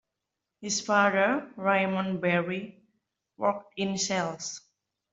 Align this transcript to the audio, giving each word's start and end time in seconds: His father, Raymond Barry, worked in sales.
His 0.61 0.81
father, 0.81 1.51
Raymond 1.57 2.21
Barry, 2.21 2.81
worked 3.37 3.73
in 3.77 3.99
sales. 3.99 4.59